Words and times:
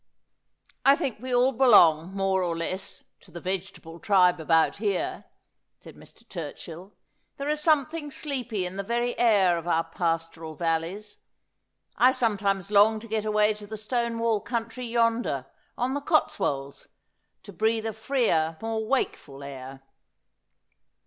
'I 0.83 0.95
think 0.95 1.19
we 1.19 1.31
all 1.31 1.51
belong, 1.51 2.15
more 2.15 2.41
or 2.41 2.57
less, 2.57 3.03
to 3.19 3.29
the 3.29 3.39
vegetable 3.39 3.99
tribe 3.99 4.39
about 4.39 4.77
here,' 4.77 5.25
said 5.79 5.95
Mr. 5.95 6.27
Turchill.' 6.27 6.93
There 7.37 7.49
is 7.49 7.61
something 7.61 8.09
sleepy 8.09 8.65
in 8.65 8.77
the 8.77 8.81
very 8.83 9.15
air 9.19 9.59
of 9.59 9.67
our 9.67 9.83
pastoral 9.83 10.55
valleys. 10.55 11.19
I 11.97 12.13
sometimes 12.13 12.71
long 12.71 12.99
to 12.99 13.07
get 13.07 13.25
away 13.25 13.53
to 13.53 13.67
the 13.67 13.77
stone 13.77 14.17
wall 14.17 14.39
country 14.41 14.87
yonder, 14.87 15.45
on 15.77 15.93
the 15.93 16.01
Cotswolds, 16.01 16.87
to 17.43 17.53
breathe 17.53 17.85
a 17.85 17.93
fre%r, 17.93 18.57
more 18.59 18.83
wakeful 18.83 19.43
air.' 19.43 19.83